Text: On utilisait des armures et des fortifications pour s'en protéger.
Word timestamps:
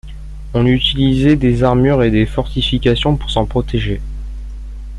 On 0.55 0.65
utilisait 0.65 1.35
des 1.35 1.61
armures 1.61 2.01
et 2.01 2.09
des 2.09 2.25
fortifications 2.25 3.15
pour 3.15 3.29
s'en 3.29 3.45
protéger. 3.45 4.01